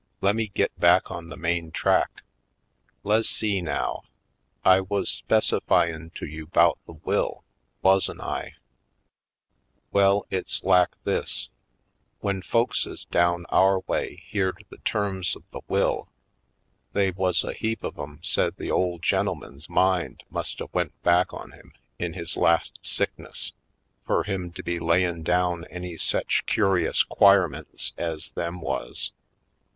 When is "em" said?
17.99-18.21